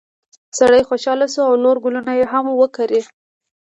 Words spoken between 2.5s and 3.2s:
وکري.